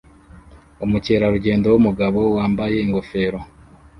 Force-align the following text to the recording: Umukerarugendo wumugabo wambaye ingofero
Umukerarugendo 0.85 1.65
wumugabo 1.73 2.19
wambaye 2.35 2.77
ingofero 2.85 3.39